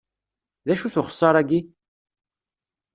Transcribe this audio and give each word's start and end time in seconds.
D 0.65 0.67
acu-t 0.73 0.95
uxeṣṣar-agi? 1.01 1.61